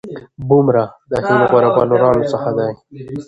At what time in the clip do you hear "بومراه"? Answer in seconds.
0.47-0.89